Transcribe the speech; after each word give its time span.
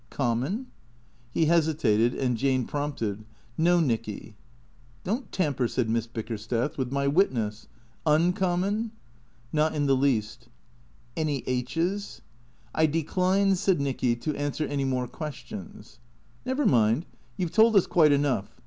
"Common?" 0.09 0.65
He 1.31 1.45
hesitated 1.45 2.15
and 2.15 2.35
Jane 2.35 2.65
prompted." 2.65 3.23
No, 3.67 3.79
Nicky."" 3.79 4.35
Don't 5.03 5.31
tamper," 5.31 5.67
said 5.67 5.91
Miss 5.91 6.07
Bickersteth," 6.07 6.75
with 6.79 6.91
my 6.91 7.07
witness. 7.07 7.67
Uncommon?"" 8.07 8.89
Not 9.53 9.75
in 9.75 9.85
the 9.85 9.95
least."" 9.95 10.47
Any 11.15 11.43
aitches?"" 11.45 12.21
I 12.81 12.87
decline," 12.87 13.53
said 13.55 13.79
Nicky," 13.79 14.15
to 14.23 14.35
answer 14.35 14.63
any 14.65 14.85
more 14.85 15.07
questions."" 15.07 15.99
Never 16.47 16.65
mind. 16.65 17.05
You 17.37 17.47
've 17.47 17.51
told 17.51 17.75
us 17.75 17.85
quite 17.85 18.11
enough. 18.11 18.57